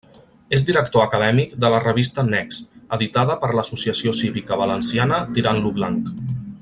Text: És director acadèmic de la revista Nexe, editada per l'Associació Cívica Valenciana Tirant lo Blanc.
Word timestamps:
És 0.57 0.61
director 0.69 1.03
acadèmic 1.03 1.51
de 1.65 1.69
la 1.73 1.81
revista 1.83 2.25
Nexe, 2.29 2.65
editada 2.97 3.37
per 3.43 3.51
l'Associació 3.59 4.15
Cívica 4.21 4.59
Valenciana 4.63 5.21
Tirant 5.37 5.63
lo 5.67 5.75
Blanc. 5.79 6.11